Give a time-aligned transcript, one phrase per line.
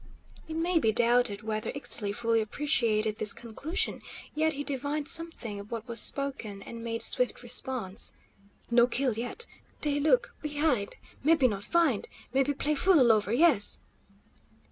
[0.47, 4.01] It may be doubted whether Ixtli fully appreciated this conclusion,
[4.33, 8.13] yet he divined something of what was spoken, and made swift response:
[8.71, 9.45] "No kill yet.
[9.81, 10.95] Dey look, we hide.
[11.23, 12.07] Mebbe not find.
[12.33, 13.79] Mebbe play fool all over yes!"